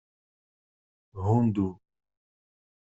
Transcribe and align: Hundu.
Hundu. 1.27 1.67